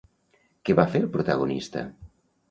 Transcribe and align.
Què 0.69 0.75
va 0.79 0.85
fer 0.93 1.01
el 1.07 1.11
protagonista? 1.17 1.83